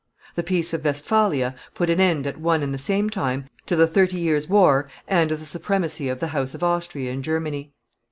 The 0.33 0.41
peace 0.41 0.73
of 0.73 0.83
Westphalia 0.83 1.53
put 1.75 1.87
an 1.87 1.99
end 2.01 2.25
at 2.25 2.39
one 2.39 2.63
and 2.63 2.73
the 2.73 2.79
same 2.79 3.07
time 3.07 3.47
to 3.67 3.75
the 3.75 3.85
Thirty 3.85 4.17
Years' 4.17 4.49
War 4.49 4.89
and 5.07 5.29
to 5.29 5.35
the 5.35 5.45
supremacy 5.45 6.09
of 6.09 6.19
the 6.19 6.29
house 6.33 6.55
of 6.55 6.63
Austria 6.63 7.11
in 7.11 7.21
Germany. 7.21 7.71